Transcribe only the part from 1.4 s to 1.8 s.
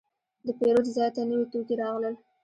توکي